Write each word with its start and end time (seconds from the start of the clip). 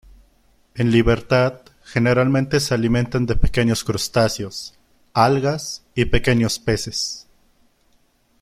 En 0.73 0.89
libertad, 0.89 1.61
generalmente 1.83 2.59
se 2.59 2.73
alimentan 2.73 3.27
de 3.27 3.35
pequeños 3.35 3.83
crustáceos, 3.83 4.73
algas, 5.13 5.83
y 5.93 6.05
pequeños 6.05 6.57
peces. 6.57 7.27